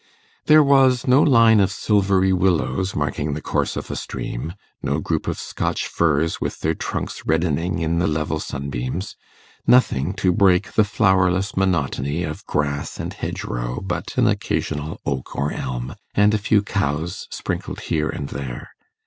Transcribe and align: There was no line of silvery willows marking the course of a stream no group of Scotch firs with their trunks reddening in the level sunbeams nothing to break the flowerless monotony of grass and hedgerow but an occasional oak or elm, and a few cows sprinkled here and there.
There 0.47 0.63
was 0.63 1.05
no 1.05 1.21
line 1.21 1.59
of 1.59 1.71
silvery 1.71 2.33
willows 2.33 2.95
marking 2.95 3.35
the 3.35 3.39
course 3.41 3.75
of 3.77 3.91
a 3.91 3.95
stream 3.95 4.53
no 4.81 4.99
group 4.99 5.27
of 5.27 5.37
Scotch 5.37 5.85
firs 5.85 6.41
with 6.41 6.61
their 6.61 6.73
trunks 6.73 7.21
reddening 7.27 7.77
in 7.77 7.99
the 7.99 8.07
level 8.07 8.39
sunbeams 8.39 9.15
nothing 9.67 10.15
to 10.15 10.33
break 10.33 10.71
the 10.71 10.83
flowerless 10.83 11.55
monotony 11.55 12.23
of 12.23 12.43
grass 12.47 12.97
and 12.99 13.13
hedgerow 13.13 13.79
but 13.79 14.17
an 14.17 14.25
occasional 14.25 14.99
oak 15.05 15.35
or 15.35 15.51
elm, 15.51 15.93
and 16.15 16.33
a 16.33 16.39
few 16.39 16.63
cows 16.63 17.27
sprinkled 17.29 17.81
here 17.81 18.09
and 18.09 18.29
there. 18.29 18.69